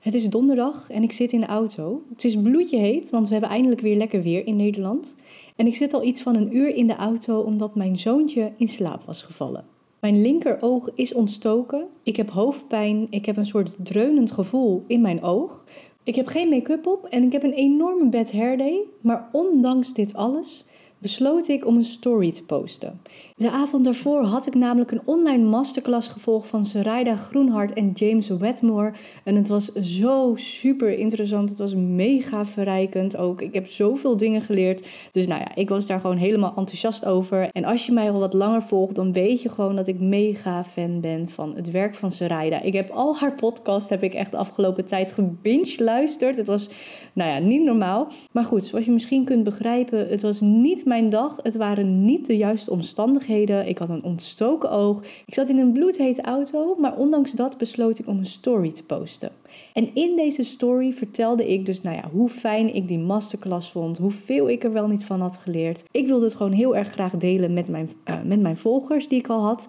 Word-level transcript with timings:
Het 0.00 0.14
is 0.14 0.28
donderdag 0.28 0.90
en 0.90 1.02
ik 1.02 1.12
zit 1.12 1.32
in 1.32 1.40
de 1.40 1.46
auto. 1.46 2.02
Het 2.10 2.24
is 2.24 2.42
bloedje 2.42 2.78
heet, 2.78 3.10
want 3.10 3.26
we 3.26 3.32
hebben 3.32 3.50
eindelijk 3.50 3.80
weer 3.80 3.96
lekker 3.96 4.22
weer 4.22 4.46
in 4.46 4.56
Nederland. 4.56 5.14
En 5.56 5.66
ik 5.66 5.76
zit 5.76 5.94
al 5.94 6.04
iets 6.04 6.22
van 6.22 6.34
een 6.34 6.56
uur 6.56 6.74
in 6.74 6.86
de 6.86 6.96
auto 6.96 7.40
omdat 7.40 7.74
mijn 7.74 7.96
zoontje 7.96 8.52
in 8.56 8.68
slaap 8.68 9.02
was 9.04 9.22
gevallen. 9.22 9.64
Mijn 10.00 10.22
linkeroog 10.22 10.90
is 10.94 11.14
ontstoken. 11.14 11.86
Ik 12.02 12.16
heb 12.16 12.30
hoofdpijn. 12.30 13.06
Ik 13.10 13.26
heb 13.26 13.36
een 13.36 13.46
soort 13.46 13.76
dreunend 13.78 14.30
gevoel 14.30 14.84
in 14.86 15.00
mijn 15.00 15.22
oog. 15.22 15.64
Ik 16.02 16.14
heb 16.14 16.26
geen 16.26 16.48
make-up 16.48 16.86
op 16.86 17.04
en 17.04 17.22
ik 17.22 17.32
heb 17.32 17.42
een 17.42 17.52
enorme 17.52 18.08
bad 18.08 18.32
hair 18.32 18.58
day. 18.58 18.80
Maar 19.00 19.28
ondanks 19.32 19.94
dit 19.94 20.14
alles 20.14 20.66
besloot 21.00 21.48
ik 21.48 21.66
om 21.66 21.76
een 21.76 21.84
story 21.84 22.32
te 22.32 22.42
posten. 22.42 23.00
De 23.36 23.50
avond 23.50 23.84
daarvoor 23.84 24.24
had 24.24 24.46
ik 24.46 24.54
namelijk 24.54 24.90
een 24.90 25.02
online 25.04 25.44
masterclass 25.44 26.08
gevolgd 26.08 26.48
van 26.48 26.64
Sarayda 26.64 27.16
Groenhart 27.16 27.72
en 27.72 27.90
James 27.94 28.28
Wetmore. 28.28 28.92
En 29.24 29.36
het 29.36 29.48
was 29.48 29.72
zo 29.72 30.32
super 30.36 30.98
interessant. 30.98 31.50
Het 31.50 31.58
was 31.58 31.74
mega 31.74 32.46
verrijkend 32.46 33.16
ook. 33.16 33.40
Ik 33.40 33.54
heb 33.54 33.66
zoveel 33.66 34.16
dingen 34.16 34.42
geleerd. 34.42 34.88
Dus 35.12 35.26
nou 35.26 35.40
ja, 35.40 35.54
ik 35.54 35.68
was 35.68 35.86
daar 35.86 36.00
gewoon 36.00 36.16
helemaal 36.16 36.54
enthousiast 36.56 37.04
over. 37.04 37.48
En 37.52 37.64
als 37.64 37.86
je 37.86 37.92
mij 37.92 38.10
al 38.10 38.18
wat 38.18 38.34
langer 38.34 38.62
volgt, 38.62 38.94
dan 38.94 39.12
weet 39.12 39.42
je 39.42 39.48
gewoon 39.48 39.76
dat 39.76 39.86
ik 39.86 40.00
mega 40.00 40.64
fan 40.64 41.00
ben 41.00 41.28
van 41.28 41.54
het 41.54 41.70
werk 41.70 41.94
van 41.94 42.10
Sarayda. 42.10 42.62
Ik 42.62 42.72
heb 42.72 42.90
al 42.90 43.16
haar 43.16 43.34
podcast, 43.34 43.88
heb 43.88 44.02
ik 44.02 44.14
echt 44.14 44.30
de 44.30 44.36
afgelopen 44.36 44.84
tijd 44.84 45.12
gebinge 45.12 45.74
luisterd. 45.76 46.36
Het 46.36 46.46
was, 46.46 46.68
nou 47.12 47.30
ja, 47.30 47.38
niet 47.38 47.62
normaal. 47.62 48.08
Maar 48.32 48.44
goed, 48.44 48.66
zoals 48.66 48.84
je 48.84 48.92
misschien 48.92 49.24
kunt 49.24 49.44
begrijpen, 49.44 50.08
het 50.08 50.22
was 50.22 50.40
niet 50.40 50.84
mijn 50.90 51.08
dag. 51.08 51.36
Het 51.42 51.56
waren 51.56 52.04
niet 52.04 52.26
de 52.26 52.36
juiste 52.36 52.70
omstandigheden. 52.70 53.68
Ik 53.68 53.78
had 53.78 53.88
een 53.88 54.04
ontstoken 54.04 54.70
oog. 54.70 55.02
Ik 55.26 55.34
zat 55.34 55.48
in 55.48 55.58
een 55.58 55.72
bloedhete 55.72 56.22
auto, 56.22 56.76
maar 56.78 56.96
ondanks 56.96 57.32
dat 57.32 57.58
besloot 57.58 57.98
ik 57.98 58.06
om 58.06 58.18
een 58.18 58.26
story 58.26 58.72
te 58.72 58.82
posten. 58.82 59.30
En 59.72 59.94
in 59.94 60.16
deze 60.16 60.42
story 60.42 60.92
vertelde 60.92 61.52
ik 61.52 61.66
dus 61.66 61.80
nou 61.80 61.96
ja, 61.96 62.08
hoe 62.12 62.28
fijn 62.28 62.74
ik 62.74 62.88
die 62.88 62.98
masterclass 62.98 63.70
vond, 63.70 63.98
hoeveel 63.98 64.48
ik 64.48 64.64
er 64.64 64.72
wel 64.72 64.86
niet 64.86 65.04
van 65.04 65.20
had 65.20 65.36
geleerd. 65.36 65.84
Ik 65.90 66.06
wilde 66.06 66.24
het 66.24 66.34
gewoon 66.34 66.52
heel 66.52 66.76
erg 66.76 66.88
graag 66.88 67.16
delen 67.16 67.52
met 67.52 67.68
mijn, 67.68 67.90
uh, 68.08 68.22
met 68.24 68.40
mijn 68.40 68.56
volgers 68.56 69.08
die 69.08 69.18
ik 69.18 69.28
al 69.28 69.42
had. 69.42 69.68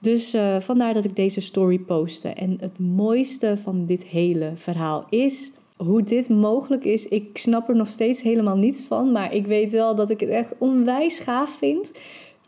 Dus 0.00 0.34
uh, 0.34 0.60
vandaar 0.60 0.94
dat 0.94 1.04
ik 1.04 1.16
deze 1.16 1.40
story 1.40 1.78
postte. 1.78 2.28
En 2.28 2.56
het 2.60 2.78
mooiste 2.78 3.56
van 3.62 3.86
dit 3.86 4.04
hele 4.04 4.52
verhaal 4.54 5.06
is 5.10 5.52
hoe 5.78 6.02
dit 6.02 6.28
mogelijk 6.28 6.84
is, 6.84 7.08
ik 7.08 7.38
snap 7.38 7.68
er 7.68 7.76
nog 7.76 7.88
steeds 7.88 8.22
helemaal 8.22 8.56
niets 8.56 8.84
van. 8.84 9.12
Maar 9.12 9.34
ik 9.34 9.46
weet 9.46 9.72
wel 9.72 9.94
dat 9.94 10.10
ik 10.10 10.20
het 10.20 10.28
echt 10.28 10.54
onwijs 10.58 11.18
gaaf 11.18 11.50
vind. 11.50 11.92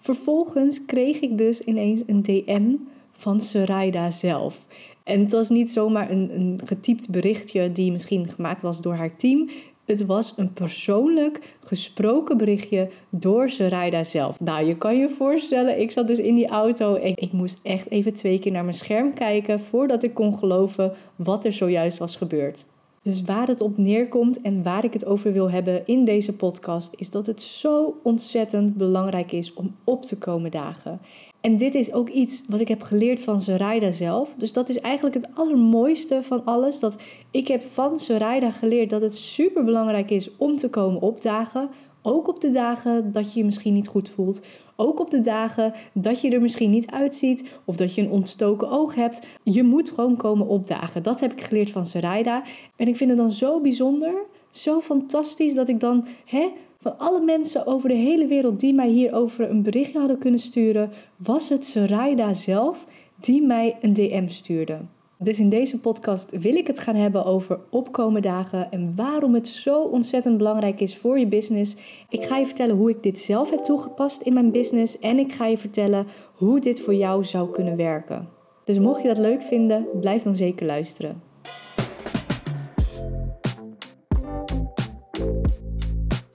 Vervolgens 0.00 0.84
kreeg 0.84 1.20
ik 1.20 1.38
dus 1.38 1.60
ineens 1.60 2.02
een 2.06 2.22
DM 2.22 2.74
van 3.12 3.40
Sarayda 3.40 4.10
zelf. 4.10 4.66
En 5.04 5.20
het 5.20 5.32
was 5.32 5.48
niet 5.48 5.72
zomaar 5.72 6.10
een, 6.10 6.30
een 6.34 6.60
getypt 6.64 7.10
berichtje 7.10 7.72
die 7.72 7.92
misschien 7.92 8.28
gemaakt 8.28 8.62
was 8.62 8.80
door 8.80 8.94
haar 8.94 9.16
team. 9.16 9.48
Het 9.84 10.06
was 10.06 10.34
een 10.36 10.52
persoonlijk 10.52 11.56
gesproken 11.64 12.36
berichtje 12.36 12.90
door 13.08 13.50
Sarayda 13.50 14.04
zelf. 14.04 14.40
Nou, 14.40 14.66
je 14.66 14.76
kan 14.76 14.96
je 14.96 15.08
voorstellen, 15.08 15.80
ik 15.80 15.90
zat 15.90 16.06
dus 16.06 16.18
in 16.18 16.34
die 16.34 16.48
auto 16.48 16.94
en 16.94 17.12
ik 17.14 17.32
moest 17.32 17.60
echt 17.62 17.90
even 17.90 18.14
twee 18.14 18.38
keer 18.38 18.52
naar 18.52 18.64
mijn 18.64 18.76
scherm 18.76 19.14
kijken 19.14 19.60
voordat 19.60 20.02
ik 20.02 20.14
kon 20.14 20.38
geloven 20.38 20.92
wat 21.16 21.44
er 21.44 21.52
zojuist 21.52 21.98
was 21.98 22.16
gebeurd. 22.16 22.64
Dus 23.02 23.22
waar 23.22 23.46
het 23.46 23.60
op 23.60 23.76
neerkomt 23.76 24.40
en 24.40 24.62
waar 24.62 24.84
ik 24.84 24.92
het 24.92 25.04
over 25.04 25.32
wil 25.32 25.50
hebben 25.50 25.86
in 25.86 26.04
deze 26.04 26.36
podcast, 26.36 26.94
is 26.96 27.10
dat 27.10 27.26
het 27.26 27.42
zo 27.42 28.00
ontzettend 28.02 28.76
belangrijk 28.76 29.32
is 29.32 29.54
om 29.54 29.76
op 29.84 30.04
te 30.04 30.18
komen 30.18 30.50
dagen. 30.50 31.00
En 31.40 31.56
dit 31.56 31.74
is 31.74 31.92
ook 31.92 32.08
iets 32.08 32.42
wat 32.48 32.60
ik 32.60 32.68
heb 32.68 32.82
geleerd 32.82 33.20
van 33.20 33.40
Sarayda 33.40 33.92
zelf. 33.92 34.34
Dus 34.38 34.52
dat 34.52 34.68
is 34.68 34.80
eigenlijk 34.80 35.14
het 35.14 35.28
allermooiste 35.34 36.22
van 36.22 36.44
alles. 36.44 36.80
Dat 36.80 36.98
ik 37.30 37.48
heb 37.48 37.62
van 37.62 37.98
Sarayda 37.98 38.50
geleerd 38.50 38.90
dat 38.90 39.00
het 39.00 39.14
super 39.14 39.64
belangrijk 39.64 40.10
is 40.10 40.36
om 40.36 40.56
te 40.56 40.70
komen 40.70 41.00
opdagen. 41.00 41.68
Ook 42.02 42.28
op 42.28 42.40
de 42.40 42.50
dagen 42.50 43.12
dat 43.12 43.32
je 43.32 43.38
je 43.38 43.44
misschien 43.44 43.74
niet 43.74 43.88
goed 43.88 44.08
voelt. 44.08 44.40
Ook 44.76 45.00
op 45.00 45.10
de 45.10 45.20
dagen 45.20 45.72
dat 45.92 46.20
je 46.20 46.30
er 46.30 46.40
misschien 46.40 46.70
niet 46.70 46.90
uitziet 46.90 47.44
of 47.64 47.76
dat 47.76 47.94
je 47.94 48.02
een 48.02 48.10
ontstoken 48.10 48.70
oog 48.70 48.94
hebt. 48.94 49.22
Je 49.42 49.62
moet 49.62 49.90
gewoon 49.90 50.16
komen 50.16 50.46
opdagen. 50.46 51.02
Dat 51.02 51.20
heb 51.20 51.32
ik 51.32 51.42
geleerd 51.42 51.70
van 51.70 51.86
Sarayda. 51.86 52.42
En 52.76 52.88
ik 52.88 52.96
vind 52.96 53.10
het 53.10 53.18
dan 53.18 53.32
zo 53.32 53.60
bijzonder, 53.60 54.14
zo 54.50 54.80
fantastisch 54.80 55.54
dat 55.54 55.68
ik 55.68 55.80
dan 55.80 56.06
hè, 56.24 56.48
van 56.80 56.98
alle 56.98 57.20
mensen 57.20 57.66
over 57.66 57.88
de 57.88 57.94
hele 57.94 58.26
wereld 58.26 58.60
die 58.60 58.74
mij 58.74 58.88
hierover 58.88 59.50
een 59.50 59.62
berichtje 59.62 59.98
hadden 59.98 60.18
kunnen 60.18 60.40
sturen, 60.40 60.90
was 61.16 61.48
het 61.48 61.64
Sarayda 61.64 62.34
zelf 62.34 62.86
die 63.20 63.42
mij 63.42 63.76
een 63.80 63.92
DM 63.92 64.28
stuurde. 64.28 64.78
Dus 65.22 65.38
in 65.38 65.48
deze 65.48 65.80
podcast 65.80 66.30
wil 66.30 66.54
ik 66.54 66.66
het 66.66 66.78
gaan 66.78 66.94
hebben 66.94 67.24
over 67.24 67.60
opkomen 67.70 68.22
dagen 68.22 68.70
en 68.70 68.92
waarom 68.96 69.34
het 69.34 69.48
zo 69.48 69.82
ontzettend 69.82 70.36
belangrijk 70.36 70.80
is 70.80 70.96
voor 70.96 71.18
je 71.18 71.26
business. 71.26 71.76
Ik 72.08 72.24
ga 72.24 72.36
je 72.36 72.46
vertellen 72.46 72.76
hoe 72.76 72.90
ik 72.90 73.02
dit 73.02 73.18
zelf 73.18 73.50
heb 73.50 73.58
toegepast 73.58 74.22
in 74.22 74.32
mijn 74.32 74.50
business 74.50 74.98
en 74.98 75.18
ik 75.18 75.32
ga 75.32 75.46
je 75.46 75.58
vertellen 75.58 76.06
hoe 76.34 76.60
dit 76.60 76.80
voor 76.80 76.94
jou 76.94 77.24
zou 77.24 77.50
kunnen 77.50 77.76
werken. 77.76 78.28
Dus 78.64 78.78
mocht 78.78 79.02
je 79.02 79.08
dat 79.08 79.18
leuk 79.18 79.42
vinden, 79.42 79.86
blijf 80.00 80.22
dan 80.22 80.36
zeker 80.36 80.66
luisteren. 80.66 81.29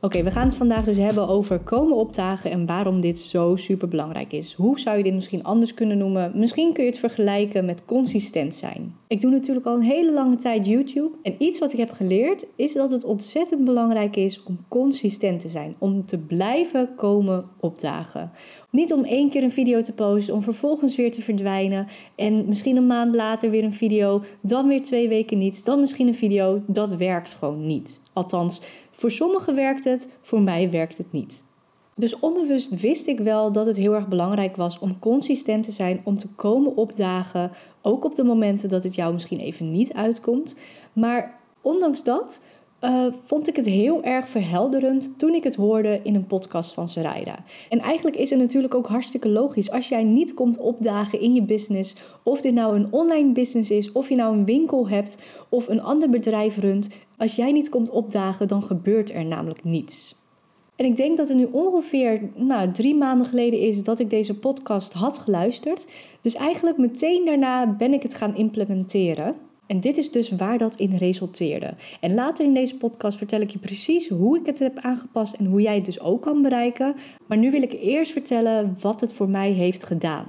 Oké, 0.06 0.24
we 0.24 0.32
gaan 0.32 0.48
het 0.48 0.56
vandaag 0.56 0.84
dus 0.84 0.98
hebben 0.98 1.28
over 1.28 1.60
komen 1.60 1.98
opdagen 1.98 2.52
en 2.52 2.66
waarom 2.66 3.02
dit 3.02 3.20
zo 3.20 3.56
super 3.56 3.88
belangrijk 3.88 4.34
is. 4.34 4.54
Hoe 4.54 4.80
zou 4.80 4.98
je 4.98 5.04
dit 5.04 5.14
misschien 5.14 5.44
anders 5.44 5.74
kunnen 5.74 5.98
noemen? 5.98 6.32
Misschien 6.36 6.74
kun 6.74 6.84
je 6.84 6.90
het 6.90 7.00
vergelijken 7.00 7.66
met 7.66 7.86
consistent 7.86 8.56
zijn. 8.56 8.96
Ik 9.08 9.22
doe 9.22 9.32
natuurlijk 9.32 9.66
al 9.66 9.76
een 9.76 9.82
hele 9.82 10.14
lange 10.14 10.36
tijd 10.36 10.66
YouTube 10.66 11.16
en 11.22 11.36
iets 11.38 11.60
wat 11.60 11.74
ik 11.74 11.80
heb 11.80 11.92
geleerd 11.92 12.46
is 12.56 12.74
dat 12.74 12.92
het 12.92 13.04
ontzettend 13.04 13.66
belangrijk 13.66 14.16
is 14.16 14.44
om 14.44 14.60
consistent 14.68 15.40
te 15.40 15.50
zijn, 15.50 15.76
om 15.78 16.06
te 16.06 16.18
blijven 16.18 16.90
komen 16.96 17.46
opdagen. 17.60 18.32
Niet 18.70 18.94
om 18.94 19.04
één 19.04 19.30
keer 19.30 19.44
een 19.44 19.52
video 19.52 19.82
te 19.82 19.94
posten, 19.94 20.34
om 20.34 20.42
vervolgens 20.42 20.96
weer 20.96 21.12
te 21.12 21.22
verdwijnen 21.22 21.88
en 22.16 22.46
misschien 22.48 22.78
een 22.78 22.88
maand 22.88 23.16
later 23.16 23.50
weer 23.50 23.64
een 23.64 23.74
video, 23.74 24.22
dan 24.42 24.68
weer 24.68 24.84
twee 24.84 25.08
weken 25.08 25.38
niets, 25.38 25.64
dan 25.64 25.80
misschien 25.80 26.08
een 26.08 26.16
video. 26.16 26.62
Dat 26.68 26.96
werkt 26.96 27.34
gewoon 27.34 27.66
niet. 27.66 28.04
Althans, 28.14 28.62
voor 28.96 29.12
sommigen 29.12 29.56
werkt 29.56 29.84
het, 29.84 30.10
voor 30.22 30.42
mij 30.42 30.72
werkt 30.72 30.98
het 30.98 31.12
niet. 31.12 31.44
Dus 31.96 32.20
onbewust 32.20 32.82
wist 32.82 33.08
ik 33.08 33.20
wel 33.20 33.52
dat 33.52 33.66
het 33.66 33.78
heel 33.78 33.94
erg 33.94 34.08
belangrijk 34.08 34.56
was 34.56 34.80
om 34.80 35.00
consistent 35.00 35.64
te 35.64 35.72
zijn, 35.72 36.02
om 36.04 36.18
te 36.18 36.28
komen 36.28 36.76
opdagen, 36.76 37.52
ook 37.82 38.06
op 38.06 38.16
de 38.16 38.24
momenten 38.24 38.70
dat 38.70 38.84
het 38.84 38.96
jou 38.96 39.14
misschien 39.14 39.40
even 39.40 39.72
niet 39.72 39.94
uitkomt. 39.94 40.56
Maar 40.94 41.40
ondanks 41.62 42.04
dat 42.04 42.42
uh, 42.86 43.06
vond 43.26 43.48
ik 43.48 43.56
het 43.56 43.66
heel 43.66 44.04
erg 44.04 44.30
verhelderend 44.30 45.20
toen 45.20 45.34
ik 45.34 45.44
het 45.44 45.56
hoorde 45.56 46.00
in 46.04 46.16
een 46.16 46.26
podcast 46.26 46.74
van 46.74 46.90
Sarayda. 46.90 47.44
En 47.70 47.80
eigenlijk 47.80 48.16
is 48.16 48.30
het 48.30 48.40
natuurlijk 48.40 48.76
ook 48.76 48.88
hartstikke 48.88 49.30
logisch. 49.30 49.72
Als 49.72 49.90
jij 49.90 50.04
niet 50.04 50.34
komt 50.34 50.58
opdagen 50.58 51.20
in 51.20 51.34
je 51.34 51.44
business, 51.44 51.96
of 52.24 52.42
dit 52.42 52.54
nou 52.54 52.76
een 52.76 52.88
online 52.92 53.32
business 53.32 53.72
is, 53.72 53.92
of 53.92 54.10
je 54.10 54.16
nou 54.16 54.38
een 54.38 54.46
winkel 54.46 54.90
hebt 54.90 55.18
of 55.50 55.68
een 55.68 55.82
ander 55.82 56.10
bedrijf 56.10 56.58
runt, 56.58 56.90
als 57.18 57.36
jij 57.36 57.52
niet 57.52 57.70
komt 57.70 57.90
opdagen, 57.90 58.48
dan 58.48 58.64
gebeurt 58.64 59.14
er 59.14 59.26
namelijk 59.26 59.64
niets. 59.64 60.16
En 60.76 60.86
ik 60.86 60.96
denk 60.96 61.18
dat 61.18 61.28
het 61.28 61.38
nu 61.38 61.48
ongeveer 61.52 62.22
nou, 62.36 62.72
drie 62.72 62.96
maanden 62.96 63.28
geleden 63.28 63.60
is 63.60 63.84
dat 63.84 64.00
ik 64.00 64.10
deze 64.10 64.40
podcast 64.40 64.94
had 64.94 65.18
geluisterd. 65.18 65.88
Dus 66.22 66.36
eigenlijk 66.36 66.78
meteen 66.78 67.26
daarna 67.26 67.68
ben 67.68 67.94
ik 67.94 68.04
het 68.04 68.14
gaan 68.14 68.36
implementeren. 68.36 69.36
En 69.68 69.80
dit 69.80 69.98
is 69.98 70.12
dus 70.12 70.32
waar 70.32 70.58
dat 70.58 70.76
in 70.76 70.96
resulteerde. 70.96 71.74
En 72.00 72.14
later 72.14 72.46
in 72.46 72.54
deze 72.54 72.78
podcast 72.78 73.18
vertel 73.18 73.42
ik 73.42 73.50
je 73.50 73.60
precies 73.60 74.10
hoe 74.10 74.40
ik 74.40 74.46
het 74.46 74.60
heb 74.60 74.78
aangepast 74.78 75.34
en 75.34 75.46
hoe 75.46 75.62
jij 75.62 75.76
het 75.76 75.86
dus 75.86 76.00
ook 76.00 76.22
kan 76.22 76.42
bereiken. 76.42 76.96
Maar 77.28 77.38
nu 77.38 77.52
wil 77.52 77.62
ik 77.62 77.74
eerst 77.74 78.12
vertellen 78.12 78.78
wat 78.82 79.02
het 79.02 79.14
voor 79.14 79.30
mij 79.30 79.52
heeft 79.52 79.84
gedaan. 79.84 80.26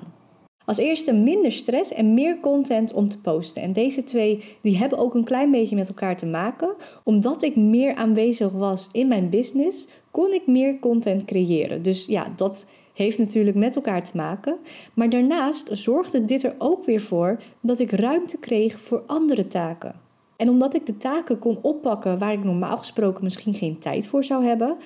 Als 0.64 0.78
eerste 0.78 1.12
minder 1.12 1.52
stress 1.52 1.92
en 1.92 2.14
meer 2.14 2.40
content 2.40 2.92
om 2.92 3.08
te 3.08 3.20
posten. 3.20 3.62
En 3.62 3.72
deze 3.72 4.04
twee 4.04 4.42
die 4.62 4.76
hebben 4.76 4.98
ook 4.98 5.14
een 5.14 5.24
klein 5.24 5.50
beetje 5.50 5.76
met 5.76 5.88
elkaar 5.88 6.16
te 6.16 6.26
maken. 6.26 6.74
Omdat 7.04 7.42
ik 7.42 7.56
meer 7.56 7.94
aanwezig 7.94 8.52
was 8.52 8.88
in 8.92 9.08
mijn 9.08 9.30
business, 9.30 9.88
kon 10.10 10.32
ik 10.32 10.46
meer 10.46 10.78
content 10.78 11.24
creëren. 11.24 11.82
Dus 11.82 12.06
ja, 12.06 12.32
dat 12.36 12.66
heeft 12.96 13.18
natuurlijk 13.18 13.56
met 13.56 13.76
elkaar 13.76 14.04
te 14.04 14.16
maken. 14.16 14.58
Maar 14.94 15.10
daarnaast 15.10 15.68
zorgde 15.72 16.24
dit 16.24 16.42
er 16.42 16.54
ook 16.58 16.84
weer 16.84 17.00
voor 17.00 17.40
dat 17.60 17.78
ik 17.78 17.90
ruimte 17.90 18.38
kreeg 18.38 18.80
voor 18.80 19.02
andere 19.06 19.46
taken. 19.46 19.94
En 20.36 20.48
omdat 20.48 20.74
ik 20.74 20.86
de 20.86 20.96
taken 20.96 21.38
kon 21.38 21.58
oppakken 21.62 22.18
waar 22.18 22.32
ik 22.32 22.44
normaal 22.44 22.76
gesproken 22.76 23.24
misschien 23.24 23.54
geen 23.54 23.78
tijd 23.78 24.06
voor 24.06 24.24
zou 24.24 24.44
hebben, 24.44 24.76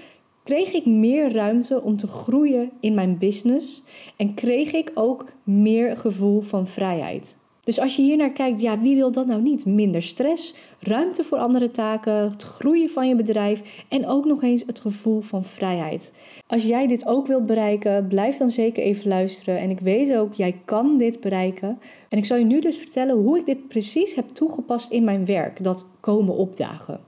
kreeg 0.45 0.73
ik 0.73 0.87
meer 0.87 1.33
ruimte 1.33 1.83
om 1.83 1.97
te 1.97 2.07
groeien 2.07 2.71
in 2.81 2.95
mijn 2.95 3.19
business 3.19 3.83
en 4.17 4.35
kreeg 4.35 4.73
ik 4.73 4.91
ook 4.95 5.25
meer 5.43 5.97
gevoel 5.97 6.41
van 6.41 6.67
vrijheid. 6.67 7.39
Dus 7.71 7.81
als 7.81 7.97
je 7.97 8.03
hier 8.03 8.17
naar 8.17 8.33
kijkt, 8.33 8.61
ja, 8.61 8.81
wie 8.81 8.97
wil 8.97 9.13
dat 9.13 9.27
nou 9.27 9.43
niet? 9.43 9.67
Minder 9.67 10.03
stress, 10.03 10.55
ruimte 10.79 11.25
voor 11.25 11.39
andere 11.39 11.71
taken, 11.71 12.13
het 12.13 12.43
groeien 12.43 12.91
van 12.91 13.09
je 13.09 13.15
bedrijf 13.15 13.85
en 13.89 14.07
ook 14.07 14.25
nog 14.25 14.43
eens 14.43 14.63
het 14.67 14.81
gevoel 14.81 15.21
van 15.21 15.45
vrijheid. 15.45 16.13
Als 16.47 16.63
jij 16.63 16.87
dit 16.87 17.07
ook 17.07 17.27
wilt 17.27 17.47
bereiken, 17.47 18.07
blijf 18.07 18.37
dan 18.37 18.51
zeker 18.51 18.83
even 18.83 19.09
luisteren. 19.09 19.59
En 19.59 19.71
ik 19.71 19.81
weet 19.81 20.15
ook, 20.15 20.35
jij 20.35 20.61
kan 20.65 20.99
dit 20.99 21.21
bereiken. 21.21 21.79
En 22.09 22.19
ik 22.19 22.25
zal 22.25 22.37
je 22.37 22.45
nu 22.45 22.61
dus 22.61 22.77
vertellen 22.77 23.17
hoe 23.17 23.39
ik 23.39 23.47
dit 23.47 23.69
precies 23.69 24.15
heb 24.15 24.29
toegepast 24.33 24.91
in 24.91 25.05
mijn 25.05 25.25
werk, 25.25 25.65
dat 25.65 25.87
komen 26.01 26.35
opdagen. 26.35 27.01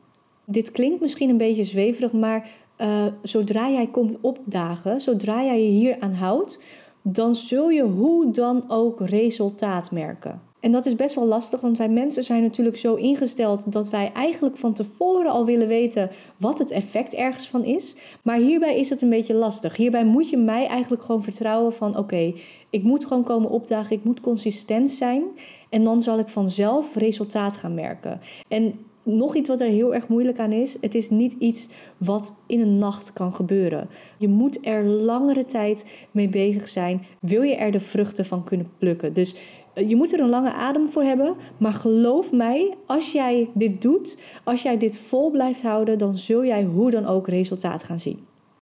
Dit 0.45 0.71
klinkt 0.71 1.01
misschien 1.01 1.31
een 1.31 1.37
beetje 1.37 1.65
zweverig, 1.65 2.13
maar 2.13 2.49
uh, 2.79 3.07
zodra 3.23 3.71
jij 3.71 3.87
komt 3.87 4.17
opdagen, 4.21 5.01
zodra 5.01 5.45
jij 5.45 5.63
je 5.63 5.71
hier 5.71 5.97
aan 6.01 6.13
houdt, 6.13 6.59
dan 7.03 7.35
zul 7.35 7.71
je 7.71 7.83
hoe 7.83 8.31
dan 8.31 8.65
ook 8.69 9.01
resultaat 9.01 9.91
merken. 9.91 10.51
En 10.63 10.73
dat 10.73 10.87
is 10.87 10.97
best 10.97 11.15
wel 11.15 11.27
lastig, 11.27 11.61
want 11.61 11.79
wij 11.79 11.89
mensen 11.89 12.25
zijn 12.25 12.43
natuurlijk 12.43 12.77
zo 12.77 12.95
ingesteld 12.95 13.73
dat 13.73 13.91
wij 13.91 14.13
eigenlijk 14.15 14.57
van 14.57 14.73
tevoren 14.73 15.31
al 15.31 15.45
willen 15.45 15.69
weten 15.69 16.11
wat 16.37 16.59
het 16.59 16.71
effect 16.71 17.15
ergens 17.15 17.49
van 17.49 17.65
is. 17.65 17.97
Maar 18.23 18.39
hierbij 18.39 18.79
is 18.79 18.91
het 18.91 19.03
een 19.03 19.09
beetje 19.09 19.35
lastig. 19.35 19.77
Hierbij 19.77 20.05
moet 20.05 20.31
je 20.31 20.37
mij 20.37 20.67
eigenlijk 20.67 21.03
gewoon 21.03 21.23
vertrouwen 21.23 21.73
van 21.73 21.97
oké, 21.97 22.33
ik 22.71 22.83
moet 22.83 23.05
gewoon 23.05 23.25
komen 23.25 23.51
opdagen, 23.51 23.97
ik 23.97 24.05
moet 24.05 24.21
consistent 24.21 24.91
zijn 24.91 25.23
en 25.69 25.85
dan 25.85 26.03
zal 26.03 26.19
ik 26.19 26.29
vanzelf 26.29 26.95
resultaat 26.95 27.57
gaan 27.57 27.75
merken. 27.75 28.21
En 28.49 28.75
nog 29.03 29.35
iets 29.35 29.49
wat 29.49 29.61
er 29.61 29.69
heel 29.69 29.95
erg 29.95 30.09
moeilijk 30.09 30.39
aan 30.39 30.53
is. 30.53 30.77
Het 30.81 30.95
is 30.95 31.11
niet 31.11 31.35
iets 31.39 31.69
wat 31.97 32.35
in 32.47 32.61
een 32.61 32.79
nacht 32.79 33.13
kan 33.13 33.35
gebeuren. 33.35 33.89
Je 34.19 34.29
moet 34.29 34.67
er 34.67 34.85
langere 34.85 35.45
tijd 35.45 35.85
mee 36.11 36.29
bezig 36.29 36.69
zijn. 36.69 37.05
Wil 37.21 37.43
je 37.43 37.55
er 37.55 37.71
de 37.71 37.81
vruchten 37.81 38.27
van 38.27 38.45
kunnen 38.45 38.71
plukken? 38.79 39.13
Dus 39.13 39.35
je 39.75 39.97
moet 39.97 40.13
er 40.13 40.21
een 40.21 40.29
lange 40.29 40.53
adem 40.53 40.87
voor 40.87 41.03
hebben. 41.03 41.35
Maar 41.57 41.73
geloof 41.73 42.33
mij, 42.33 42.77
als 42.87 43.13
jij 43.13 43.51
dit 43.55 43.83
doet, 43.83 44.19
als 44.45 44.63
jij 44.63 44.79
dit 44.79 44.99
vol 44.99 45.31
blijft 45.31 45.63
houden, 45.63 45.99
dan 45.99 46.17
zul 46.17 46.45
jij 46.45 46.65
hoe 46.65 46.91
dan 46.91 47.07
ook 47.07 47.29
resultaat 47.29 47.83
gaan 47.83 48.01
zien. 48.01 48.32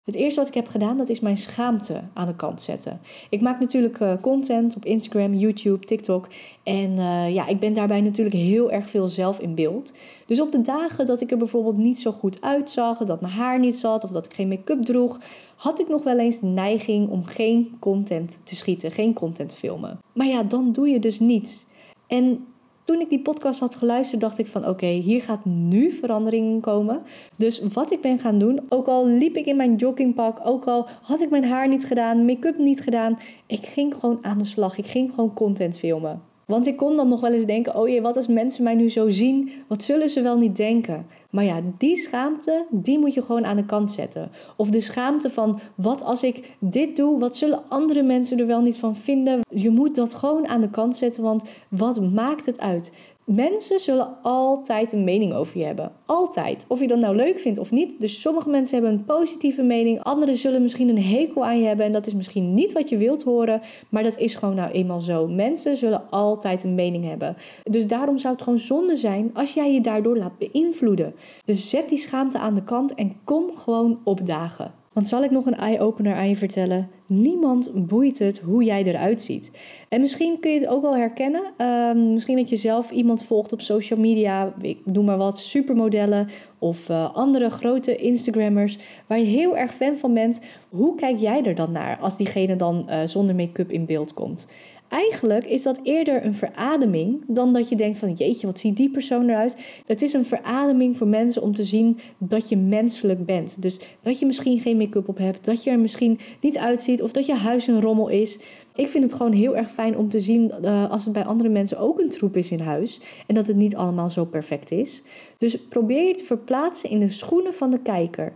Het 0.05 0.15
eerste 0.15 0.41
wat 0.41 0.49
ik 0.49 0.55
heb 0.55 0.69
gedaan, 0.69 0.97
dat 0.97 1.09
is 1.09 1.21
mijn 1.21 1.37
schaamte 1.37 2.01
aan 2.13 2.27
de 2.27 2.37
kant 2.37 2.63
zetten. 2.63 3.01
Ik 3.31 3.41
maak 3.41 3.61
natuurlijk 3.61 4.01
uh, 4.01 4.13
content 4.21 4.77
op 4.77 4.85
Instagram, 4.85 5.35
YouTube, 5.35 5.87
TikTok. 5.87 6.29
En 6.63 6.91
uh, 6.91 7.35
ja, 7.35 7.47
ik 7.47 7.61
ben 7.61 7.75
daarbij 7.75 8.01
natuurlijk 8.01 8.37
heel 8.37 8.71
erg 8.71 8.91
veel 8.91 9.09
zelf 9.09 9.39
in 9.39 9.55
beeld. 9.55 9.93
Dus 10.27 10.41
op 10.41 10.53
de 10.53 10.61
dagen 10.61 11.07
dat 11.07 11.21
ik 11.21 11.31
er 11.31 11.37
bijvoorbeeld 11.37 11.77
niet 11.77 12.01
zo 12.01 12.13
goed 12.13 12.41
uitzag, 12.41 12.99
dat 12.99 13.21
mijn 13.21 13.33
haar 13.33 13.59
niet 13.59 13.77
zat 13.77 14.05
of 14.05 14.11
dat 14.11 14.27
ik 14.27 14.35
geen 14.35 14.49
make-up 14.49 14.85
droeg, 14.85 15.21
had 15.57 15.81
ik 15.81 15.89
nog 15.89 16.03
wel 16.03 16.19
eens 16.19 16.41
de 16.41 16.47
neiging 16.47 17.09
om 17.09 17.25
geen 17.25 17.77
content 17.79 18.39
te 18.43 18.55
schieten, 18.55 18.91
geen 18.91 19.13
content 19.13 19.49
te 19.49 19.57
filmen. 19.57 19.99
Maar 20.13 20.27
ja, 20.27 20.43
dan 20.43 20.73
doe 20.73 20.89
je 20.89 20.99
dus 20.99 21.21
niets. 21.21 21.67
En 22.07 22.47
toen 22.85 23.01
ik 23.01 23.09
die 23.09 23.23
podcast 23.23 23.61
had 23.61 23.75
geluisterd, 23.75 24.21
dacht 24.21 24.39
ik 24.39 24.47
van 24.47 24.69
oké, 24.69 24.87
hier 24.87 25.23
gaat 25.23 25.45
nu 25.45 25.91
verandering 25.91 26.63
komen. 26.63 27.03
Dus 27.37 27.63
wat 27.73 27.93
ik 27.93 28.01
ben 28.01 28.19
gaan 28.19 28.39
doen, 28.39 28.61
ook 28.69 28.87
al 28.87 29.07
liep 29.07 29.37
ik 29.37 29.47
in 29.47 29.57
mijn 29.57 29.77
joggingpak, 29.77 30.39
ook 30.45 30.65
al 30.65 30.89
had 31.03 31.21
ik 31.21 31.31
mijn 31.31 31.45
haar 31.45 31.69
niet 31.69 31.87
gedaan, 31.87 32.25
make-up 32.25 32.59
niet 32.59 32.81
gedaan, 32.81 33.19
ik 33.47 33.67
ging 33.67 33.95
gewoon 33.95 34.19
aan 34.23 34.39
de 34.39 34.45
slag. 34.45 34.79
Ik 34.79 34.87
ging 34.87 35.11
gewoon 35.11 35.35
content 35.35 35.79
filmen. 35.79 36.32
Want 36.53 36.67
ik 36.67 36.77
kon 36.77 36.97
dan 36.97 37.09
nog 37.09 37.21
wel 37.21 37.33
eens 37.33 37.47
denken: 37.47 37.77
oh 37.77 37.89
jee, 37.89 38.03
wat 38.03 38.17
als 38.17 38.27
mensen 38.27 38.65
mij 38.65 38.75
nu 38.75 38.91
zo 38.91 39.11
zien? 39.11 39.51
Wat 39.67 39.83
zullen 39.83 40.09
ze 40.09 40.23
wel 40.23 40.37
niet 40.37 40.57
denken? 40.57 41.07
Maar 41.31 41.45
ja, 41.45 41.61
die 41.79 41.97
schaamte, 41.97 42.67
die 42.71 42.99
moet 42.99 43.15
je 43.15 43.23
gewoon 43.23 43.45
aan 43.45 43.57
de 43.57 43.65
kant 43.65 43.91
zetten. 43.91 44.31
Of 44.57 44.71
de 44.71 44.81
schaamte 44.81 45.31
van: 45.31 45.61
wat 45.75 46.05
als 46.05 46.23
ik 46.23 46.51
dit 46.59 46.97
doe? 46.97 47.19
Wat 47.19 47.37
zullen 47.37 47.63
andere 47.69 48.03
mensen 48.03 48.39
er 48.39 48.47
wel 48.47 48.61
niet 48.61 48.77
van 48.77 48.97
vinden? 48.97 49.41
Je 49.51 49.71
moet 49.71 49.95
dat 49.95 50.15
gewoon 50.15 50.49
aan 50.49 50.61
de 50.61 50.71
kant 50.71 50.97
zetten, 50.97 51.23
want 51.23 51.43
wat 51.69 52.13
maakt 52.13 52.47
het 52.47 52.61
uit? 52.61 52.93
Mensen 53.25 53.81
zullen 53.81 54.17
altijd 54.23 54.93
een 54.93 55.05
mening 55.05 55.35
over 55.35 55.59
je 55.59 55.65
hebben. 55.65 55.93
Altijd. 56.07 56.65
Of 56.69 56.81
je 56.81 56.89
dat 56.89 56.99
nou 56.99 57.17
leuk 57.17 57.39
vindt 57.39 57.59
of 57.59 57.71
niet. 57.71 58.01
Dus 58.01 58.21
sommige 58.21 58.49
mensen 58.49 58.75
hebben 58.75 58.93
een 58.93 59.05
positieve 59.05 59.63
mening. 59.63 60.03
Anderen 60.03 60.37
zullen 60.37 60.63
misschien 60.63 60.89
een 60.89 61.03
hekel 61.03 61.45
aan 61.45 61.59
je 61.59 61.67
hebben. 61.67 61.87
En 61.87 61.93
dat 61.93 62.07
is 62.07 62.15
misschien 62.15 62.55
niet 62.55 62.73
wat 62.73 62.89
je 62.89 62.97
wilt 62.97 63.23
horen. 63.23 63.61
Maar 63.89 64.03
dat 64.03 64.19
is 64.19 64.35
gewoon 64.35 64.55
nou 64.55 64.71
eenmaal 64.71 65.01
zo. 65.01 65.29
Mensen 65.29 65.77
zullen 65.77 66.11
altijd 66.11 66.65
een 66.65 66.75
mening 66.75 67.05
hebben. 67.05 67.37
Dus 67.63 67.87
daarom 67.87 68.19
zou 68.19 68.35
het 68.35 68.43
gewoon 68.43 68.59
zonde 68.59 68.97
zijn 68.97 69.31
als 69.35 69.55
jij 69.55 69.73
je 69.73 69.81
daardoor 69.81 70.17
laat 70.17 70.39
beïnvloeden. 70.39 71.15
Dus 71.45 71.71
zet 71.71 71.89
die 71.89 71.99
schaamte 71.99 72.39
aan 72.39 72.55
de 72.55 72.65
kant 72.65 72.95
en 72.95 73.17
kom 73.25 73.51
gewoon 73.57 74.01
opdagen. 74.05 74.73
Want 74.93 75.09
zal 75.09 75.25
ik 75.25 75.31
nog 75.31 75.47
een 75.47 75.57
eye-opener 75.57 76.15
aan 76.15 76.29
je 76.29 76.37
vertellen? 76.37 76.91
Niemand 77.13 77.87
boeit 77.87 78.19
het 78.19 78.39
hoe 78.39 78.65
jij 78.65 78.83
eruit 78.83 79.21
ziet. 79.21 79.51
En 79.89 80.01
misschien 80.01 80.41
kun 80.41 80.51
je 80.51 80.59
het 80.59 80.69
ook 80.69 80.83
wel 80.83 80.97
herkennen. 80.97 81.43
Ehm, 81.57 82.13
misschien 82.13 82.37
dat 82.37 82.51
je 82.51 82.57
zelf 82.57 82.91
iemand 82.91 83.25
volgt 83.25 83.53
op 83.53 83.61
social 83.61 84.01
media. 84.01 84.55
Ik 84.61 84.79
noem 84.85 85.05
maar 85.05 85.17
wat 85.17 85.39
supermodellen 85.39 86.29
of 86.59 86.89
uh, 86.89 87.15
andere 87.15 87.51
grote 87.51 87.97
Instagrammers. 87.97 88.79
Waar 89.07 89.19
je 89.19 89.25
heel 89.25 89.57
erg 89.57 89.75
fan 89.75 89.97
van 89.97 90.15
bent. 90.15 90.41
Hoe 90.69 90.95
kijk 90.95 91.19
jij 91.19 91.43
er 91.43 91.55
dan 91.55 91.73
naar 91.73 91.99
als 91.99 92.17
diegene 92.17 92.57
dan 92.57 92.87
uh, 92.89 93.03
zonder 93.05 93.35
make-up 93.35 93.71
in 93.71 93.87
beeld 93.87 94.15
komt? 94.15 94.47
Eigenlijk 94.93 95.45
is 95.45 95.63
dat 95.63 95.81
eerder 95.83 96.25
een 96.25 96.35
verademing 96.35 97.25
dan 97.27 97.53
dat 97.53 97.69
je 97.69 97.77
denkt 97.77 97.99
van 97.99 98.13
jeetje, 98.13 98.47
wat 98.47 98.59
ziet 98.59 98.77
die 98.77 98.91
persoon 98.91 99.29
eruit? 99.29 99.57
Het 99.87 100.03
is 100.03 100.13
een 100.13 100.25
verademing 100.25 100.97
voor 100.97 101.07
mensen 101.07 101.43
om 101.43 101.55
te 101.55 101.65
zien 101.65 101.99
dat 102.19 102.49
je 102.49 102.57
menselijk 102.57 103.27
bent. 103.27 103.63
Dus 103.63 103.81
dat 104.03 104.19
je 104.19 104.27
misschien 104.27 104.61
geen 104.61 104.77
make-up 104.77 105.09
op 105.09 105.19
hebt, 105.19 105.45
dat 105.45 105.65
je 105.65 105.71
er 105.71 105.79
misschien 105.79 106.19
niet 106.41 106.59
uitziet 106.59 107.02
of 107.03 107.13
dat 107.13 107.27
je 107.27 107.35
huis 107.35 107.67
een 107.67 107.81
rommel 107.81 108.09
is. 108.09 108.39
Ik 108.75 108.89
vind 108.89 109.05
het 109.05 109.13
gewoon 109.13 109.33
heel 109.33 109.57
erg 109.57 109.71
fijn 109.71 109.97
om 109.97 110.09
te 110.09 110.21
zien 110.21 110.53
uh, 110.65 110.91
als 110.91 111.05
het 111.05 111.13
bij 111.13 111.25
andere 111.25 111.49
mensen 111.49 111.79
ook 111.79 111.99
een 111.99 112.09
troep 112.09 112.37
is 112.37 112.51
in 112.51 112.61
huis 112.61 113.01
en 113.27 113.35
dat 113.35 113.47
het 113.47 113.57
niet 113.57 113.77
allemaal 113.77 114.11
zo 114.11 114.25
perfect 114.25 114.71
is. 114.71 115.03
Dus 115.39 115.59
probeer 115.69 116.07
je 116.07 116.15
te 116.15 116.25
verplaatsen 116.25 116.91
in 116.91 116.99
de 116.99 117.11
schoenen 117.11 117.55
van 117.55 117.71
de 117.71 117.79
kijker. 117.79 118.33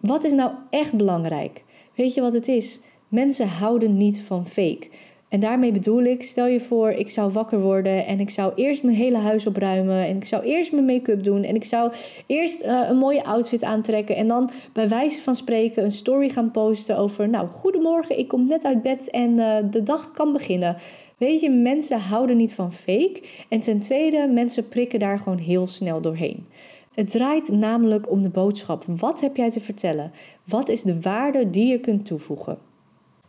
Wat 0.00 0.24
is 0.24 0.32
nou 0.32 0.52
echt 0.70 0.92
belangrijk? 0.92 1.62
Weet 1.94 2.14
je 2.14 2.20
wat 2.20 2.32
het 2.32 2.48
is? 2.48 2.80
Mensen 3.08 3.48
houden 3.48 3.96
niet 3.96 4.20
van 4.20 4.46
fake. 4.46 4.88
En 5.30 5.40
daarmee 5.40 5.72
bedoel 5.72 6.02
ik, 6.02 6.22
stel 6.22 6.46
je 6.46 6.60
voor, 6.60 6.90
ik 6.90 7.08
zou 7.08 7.32
wakker 7.32 7.60
worden 7.60 8.06
en 8.06 8.20
ik 8.20 8.30
zou 8.30 8.52
eerst 8.54 8.82
mijn 8.82 8.96
hele 8.96 9.16
huis 9.16 9.46
opruimen 9.46 10.06
en 10.06 10.16
ik 10.16 10.24
zou 10.24 10.44
eerst 10.44 10.72
mijn 10.72 10.84
make-up 10.84 11.24
doen 11.24 11.42
en 11.42 11.54
ik 11.54 11.64
zou 11.64 11.92
eerst 12.26 12.62
uh, 12.62 12.82
een 12.88 12.96
mooie 12.96 13.24
outfit 13.24 13.62
aantrekken 13.62 14.16
en 14.16 14.28
dan 14.28 14.50
bij 14.72 14.88
wijze 14.88 15.20
van 15.20 15.34
spreken 15.34 15.84
een 15.84 15.90
story 15.90 16.28
gaan 16.28 16.50
posten 16.50 16.98
over, 16.98 17.28
nou, 17.28 17.48
goedemorgen, 17.48 18.18
ik 18.18 18.28
kom 18.28 18.46
net 18.46 18.64
uit 18.64 18.82
bed 18.82 19.10
en 19.10 19.30
uh, 19.30 19.56
de 19.70 19.82
dag 19.82 20.10
kan 20.10 20.32
beginnen. 20.32 20.76
Weet 21.16 21.40
je, 21.40 21.50
mensen 21.50 21.98
houden 21.98 22.36
niet 22.36 22.54
van 22.54 22.72
fake 22.72 23.22
en 23.48 23.60
ten 23.60 23.80
tweede, 23.80 24.28
mensen 24.32 24.68
prikken 24.68 24.98
daar 24.98 25.18
gewoon 25.18 25.38
heel 25.38 25.66
snel 25.66 26.00
doorheen. 26.00 26.46
Het 26.94 27.10
draait 27.10 27.48
namelijk 27.48 28.10
om 28.10 28.22
de 28.22 28.28
boodschap. 28.28 28.84
Wat 28.86 29.20
heb 29.20 29.36
jij 29.36 29.50
te 29.50 29.60
vertellen? 29.60 30.12
Wat 30.44 30.68
is 30.68 30.82
de 30.82 31.00
waarde 31.00 31.50
die 31.50 31.66
je 31.66 31.78
kunt 31.78 32.04
toevoegen? 32.04 32.69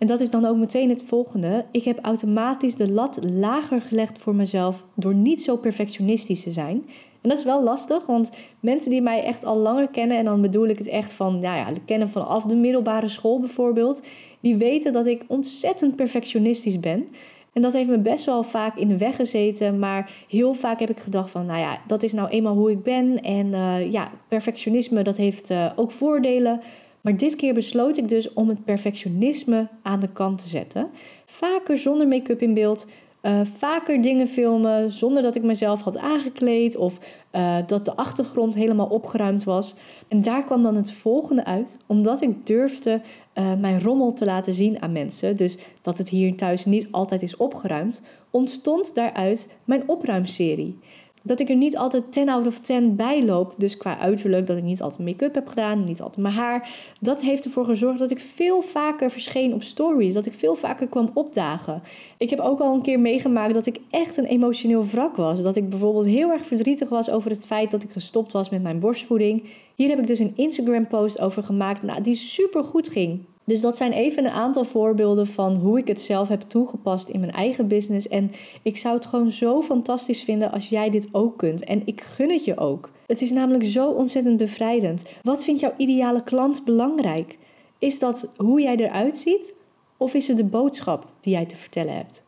En 0.01 0.07
dat 0.07 0.21
is 0.21 0.29
dan 0.29 0.45
ook 0.45 0.57
meteen 0.57 0.89
het 0.89 1.03
volgende. 1.03 1.65
Ik 1.71 1.83
heb 1.83 1.99
automatisch 2.01 2.75
de 2.75 2.91
lat 2.91 3.19
lager 3.23 3.81
gelegd 3.81 4.17
voor 4.17 4.35
mezelf 4.35 4.85
door 4.95 5.13
niet 5.13 5.43
zo 5.43 5.57
perfectionistisch 5.57 6.43
te 6.43 6.51
zijn. 6.51 6.85
En 7.21 7.29
dat 7.29 7.37
is 7.37 7.43
wel 7.43 7.63
lastig, 7.63 8.05
want 8.05 8.29
mensen 8.59 8.91
die 8.91 9.01
mij 9.01 9.23
echt 9.23 9.45
al 9.45 9.57
langer 9.57 9.87
kennen, 9.87 10.17
en 10.17 10.25
dan 10.25 10.41
bedoel 10.41 10.67
ik 10.67 10.77
het 10.77 10.87
echt 10.87 11.13
van, 11.13 11.39
nou 11.39 11.57
ja, 11.57 11.67
kennen 11.85 12.09
vanaf 12.09 12.43
de 12.43 12.55
middelbare 12.55 13.07
school 13.07 13.39
bijvoorbeeld, 13.39 14.03
die 14.39 14.55
weten 14.55 14.93
dat 14.93 15.05
ik 15.05 15.23
ontzettend 15.27 15.95
perfectionistisch 15.95 16.79
ben. 16.79 17.07
En 17.53 17.61
dat 17.61 17.73
heeft 17.73 17.89
me 17.89 17.99
best 17.99 18.25
wel 18.25 18.43
vaak 18.43 18.77
in 18.77 18.87
de 18.87 18.97
weg 18.97 19.15
gezeten. 19.15 19.79
Maar 19.79 20.11
heel 20.27 20.53
vaak 20.53 20.79
heb 20.79 20.89
ik 20.89 20.99
gedacht 20.99 21.29
van, 21.29 21.45
nou 21.45 21.59
ja, 21.59 21.81
dat 21.87 22.03
is 22.03 22.13
nou 22.13 22.29
eenmaal 22.29 22.55
hoe 22.55 22.71
ik 22.71 22.83
ben. 22.83 23.21
En 23.21 23.45
uh, 23.47 23.91
ja, 23.91 24.11
perfectionisme, 24.27 25.01
dat 25.01 25.17
heeft 25.17 25.51
uh, 25.51 25.71
ook 25.75 25.91
voordelen. 25.91 26.61
Maar 27.01 27.17
dit 27.17 27.35
keer 27.35 27.53
besloot 27.53 27.97
ik 27.97 28.09
dus 28.09 28.33
om 28.33 28.49
het 28.49 28.65
perfectionisme 28.65 29.67
aan 29.81 29.99
de 29.99 30.11
kant 30.11 30.37
te 30.41 30.47
zetten. 30.47 30.89
Vaker 31.25 31.77
zonder 31.77 32.07
make-up 32.07 32.41
in 32.41 32.53
beeld. 32.53 32.85
Uh, 33.21 33.41
vaker 33.57 34.01
dingen 34.01 34.27
filmen 34.27 34.91
zonder 34.91 35.23
dat 35.23 35.35
ik 35.35 35.43
mezelf 35.43 35.81
had 35.81 35.97
aangekleed 35.97 36.75
of 36.75 36.99
uh, 37.31 37.57
dat 37.67 37.85
de 37.85 37.95
achtergrond 37.95 38.55
helemaal 38.55 38.87
opgeruimd 38.87 39.43
was. 39.43 39.75
En 40.07 40.21
daar 40.21 40.43
kwam 40.43 40.61
dan 40.61 40.75
het 40.75 40.91
volgende 40.91 41.45
uit, 41.45 41.77
omdat 41.85 42.21
ik 42.21 42.45
durfde 42.45 43.01
uh, 43.33 43.53
mijn 43.59 43.81
rommel 43.81 44.13
te 44.13 44.25
laten 44.25 44.53
zien 44.53 44.81
aan 44.81 44.91
mensen, 44.91 45.37
dus 45.37 45.57
dat 45.81 45.97
het 45.97 46.09
hier 46.09 46.35
thuis 46.35 46.65
niet 46.65 46.87
altijd 46.91 47.21
is 47.21 47.37
opgeruimd, 47.37 48.01
ontstond 48.31 48.95
daaruit 48.95 49.49
mijn 49.63 49.83
opruimserie 49.89 50.79
dat 51.23 51.39
ik 51.39 51.49
er 51.49 51.55
niet 51.55 51.77
altijd 51.77 52.11
10 52.11 52.29
out 52.29 52.47
of 52.47 52.59
10 52.59 52.95
bij 52.95 53.23
loop. 53.25 53.53
Dus 53.57 53.77
qua 53.77 53.97
uiterlijk, 53.97 54.47
dat 54.47 54.57
ik 54.57 54.63
niet 54.63 54.81
altijd 54.81 55.07
make-up 55.07 55.35
heb 55.35 55.47
gedaan, 55.47 55.83
niet 55.83 56.01
altijd 56.01 56.21
mijn 56.21 56.33
haar. 56.33 56.69
Dat 56.99 57.21
heeft 57.21 57.45
ervoor 57.45 57.65
gezorgd 57.65 57.99
dat 57.99 58.11
ik 58.11 58.19
veel 58.19 58.61
vaker 58.61 59.11
verscheen 59.11 59.53
op 59.53 59.63
stories. 59.63 60.13
Dat 60.13 60.25
ik 60.25 60.33
veel 60.33 60.55
vaker 60.55 60.87
kwam 60.87 61.11
opdagen. 61.13 61.81
Ik 62.17 62.29
heb 62.29 62.39
ook 62.39 62.59
al 62.59 62.73
een 62.73 62.81
keer 62.81 62.99
meegemaakt 62.99 63.53
dat 63.53 63.65
ik 63.65 63.79
echt 63.89 64.17
een 64.17 64.25
emotioneel 64.25 64.85
wrak 64.85 65.15
was. 65.15 65.41
Dat 65.41 65.55
ik 65.55 65.69
bijvoorbeeld 65.69 66.05
heel 66.05 66.31
erg 66.31 66.45
verdrietig 66.45 66.89
was 66.89 67.09
over 67.09 67.29
het 67.29 67.45
feit 67.45 67.71
dat 67.71 67.83
ik 67.83 67.91
gestopt 67.91 68.31
was 68.31 68.49
met 68.49 68.61
mijn 68.61 68.79
borstvoeding. 68.79 69.43
Hier 69.75 69.89
heb 69.89 69.99
ik 69.99 70.07
dus 70.07 70.19
een 70.19 70.33
Instagram 70.35 70.87
post 70.87 71.19
over 71.19 71.43
gemaakt 71.43 71.81
nou, 71.81 72.01
die 72.01 72.15
super 72.15 72.63
goed 72.63 72.89
ging. 72.89 73.25
Dus 73.45 73.61
dat 73.61 73.77
zijn 73.77 73.91
even 73.91 74.25
een 74.25 74.31
aantal 74.31 74.65
voorbeelden 74.65 75.27
van 75.27 75.55
hoe 75.55 75.79
ik 75.79 75.87
het 75.87 76.01
zelf 76.01 76.27
heb 76.27 76.41
toegepast 76.41 77.09
in 77.09 77.19
mijn 77.19 77.31
eigen 77.31 77.67
business. 77.67 78.07
En 78.07 78.31
ik 78.61 78.77
zou 78.77 78.95
het 78.95 79.05
gewoon 79.05 79.31
zo 79.31 79.61
fantastisch 79.61 80.23
vinden 80.23 80.51
als 80.51 80.69
jij 80.69 80.89
dit 80.89 81.07
ook 81.11 81.37
kunt. 81.37 81.63
En 81.63 81.81
ik 81.85 82.01
gun 82.01 82.31
het 82.31 82.45
je 82.45 82.57
ook. 82.57 82.89
Het 83.07 83.21
is 83.21 83.31
namelijk 83.31 83.65
zo 83.65 83.89
ontzettend 83.89 84.37
bevrijdend. 84.37 85.03
Wat 85.23 85.43
vindt 85.43 85.59
jouw 85.59 85.73
ideale 85.77 86.23
klant 86.23 86.65
belangrijk? 86.65 87.37
Is 87.79 87.99
dat 87.99 88.29
hoe 88.37 88.61
jij 88.61 88.75
eruit 88.75 89.17
ziet? 89.17 89.53
Of 89.97 90.13
is 90.13 90.27
het 90.27 90.37
de 90.37 90.43
boodschap 90.43 91.05
die 91.19 91.33
jij 91.33 91.45
te 91.45 91.57
vertellen 91.57 91.95
hebt? 91.95 92.23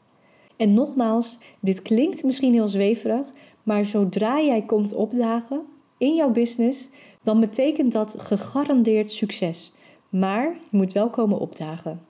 En 0.58 0.74
nogmaals, 0.74 1.38
dit 1.60 1.82
klinkt 1.82 2.24
misschien 2.24 2.54
heel 2.54 2.68
zweverig, 2.68 3.28
maar 3.64 3.86
zodra 3.86 4.42
jij 4.42 4.62
komt 4.62 4.94
opdagen 4.94 5.62
in 5.98 6.16
jouw 6.16 6.30
business, 6.30 6.90
dan 7.24 7.40
betekent 7.40 7.92
dat 7.92 8.16
gegarandeerd 8.18 9.12
succes. 9.12 9.74
Maar 10.14 10.44
je 10.44 10.78
moet 10.78 10.92
wel 10.92 11.10
komen 11.10 11.40
opdagen. 11.40 12.02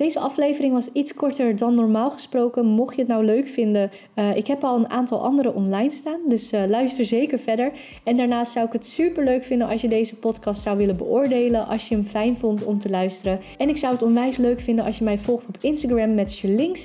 Deze 0.00 0.20
aflevering 0.20 0.72
was 0.72 0.88
iets 0.92 1.14
korter 1.14 1.56
dan 1.56 1.74
normaal 1.74 2.10
gesproken. 2.10 2.66
Mocht 2.66 2.94
je 2.94 3.00
het 3.00 3.10
nou 3.10 3.24
leuk 3.24 3.48
vinden, 3.48 3.90
uh, 4.14 4.36
ik 4.36 4.46
heb 4.46 4.64
al 4.64 4.76
een 4.76 4.90
aantal 4.90 5.24
andere 5.24 5.54
online 5.54 5.90
staan. 5.90 6.20
Dus 6.28 6.52
uh, 6.52 6.60
luister 6.68 7.04
zeker 7.04 7.38
verder. 7.38 7.72
En 8.04 8.16
daarnaast 8.16 8.52
zou 8.52 8.66
ik 8.66 8.72
het 8.72 8.86
super 8.86 9.24
leuk 9.24 9.44
vinden 9.44 9.68
als 9.68 9.80
je 9.80 9.88
deze 9.88 10.16
podcast 10.16 10.62
zou 10.62 10.76
willen 10.76 10.96
beoordelen. 10.96 11.66
Als 11.66 11.88
je 11.88 11.94
hem 11.94 12.04
fijn 12.04 12.36
vond 12.36 12.64
om 12.64 12.78
te 12.78 12.90
luisteren. 12.90 13.40
En 13.58 13.68
ik 13.68 13.76
zou 13.76 13.92
het 13.92 14.02
onwijs 14.02 14.36
leuk 14.36 14.60
vinden 14.60 14.84
als 14.84 14.98
je 14.98 15.04
mij 15.04 15.18
volgt 15.18 15.48
op 15.48 15.56
Instagram 15.60 16.14
met 16.14 16.32
Shalink 16.32 16.76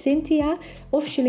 of. 0.90 1.24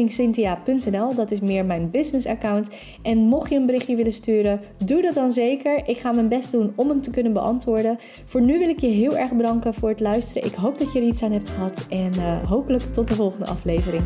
Dat 1.14 1.30
is 1.30 1.40
meer 1.40 1.64
mijn 1.64 1.90
business 1.90 2.26
account. 2.26 2.68
En 3.02 3.18
mocht 3.18 3.50
je 3.50 3.56
een 3.56 3.66
berichtje 3.66 3.96
willen 3.96 4.12
sturen, 4.12 4.60
doe 4.84 5.02
dat 5.02 5.14
dan 5.14 5.32
zeker. 5.32 5.88
Ik 5.88 5.98
ga 5.98 6.12
mijn 6.12 6.28
best 6.28 6.52
doen 6.52 6.72
om 6.76 6.88
hem 6.88 7.00
te 7.00 7.10
kunnen 7.10 7.32
beantwoorden. 7.32 7.98
Voor 8.24 8.40
nu 8.40 8.58
wil 8.58 8.68
ik 8.68 8.80
je 8.80 8.86
heel 8.86 9.16
erg 9.16 9.32
bedanken 9.32 9.74
voor 9.74 9.88
het 9.88 10.00
luisteren. 10.00 10.44
Ik 10.44 10.54
hoop 10.54 10.78
dat 10.78 10.92
je 10.92 11.00
er 11.00 11.06
iets 11.06 11.22
aan 11.22 11.32
hebt 11.32 11.48
gehad. 11.48 11.75
En 11.88 12.10
uh, 12.18 12.48
hopelijk 12.48 12.82
tot 12.82 13.08
de 13.08 13.14
volgende 13.14 13.46
aflevering. 13.46 14.04